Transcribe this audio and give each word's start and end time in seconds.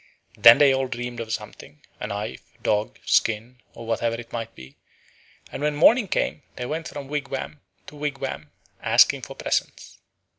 Then 0.35 0.57
they 0.57 0.73
all 0.73 0.87
dreamed 0.87 1.19
of 1.19 1.31
something, 1.31 1.81
a 1.99 2.07
knife, 2.07 2.41
dog, 2.63 2.97
skin, 3.05 3.61
or 3.75 3.85
whatever 3.85 4.15
it 4.19 4.33
might 4.33 4.55
be, 4.55 4.75
and 5.51 5.61
when 5.61 5.75
morning 5.75 6.07
came 6.07 6.41
they 6.55 6.65
went 6.65 6.87
from 6.87 7.07
wigwam 7.07 7.61
to 7.85 7.95
wigwam 7.95 8.49
asking 8.81 9.21
for 9.21 9.35
presents. 9.35 9.99